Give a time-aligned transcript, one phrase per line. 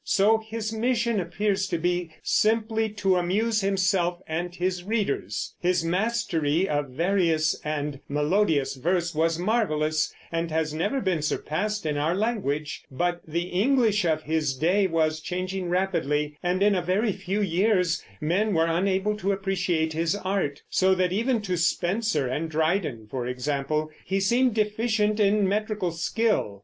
[0.03, 5.53] So his mission appears to be simply to amuse himself and his readers.
[5.59, 11.97] His mastery of various and melodious verse was marvelous and has never been surpassed in
[11.97, 17.11] our language; but the English of his day was changing rapidly, and in a very
[17.11, 22.49] few years men were unable to appreciate his art, so that even to Spenser and
[22.49, 26.59] Dryden, for example, he seemed deficient in metrical skill.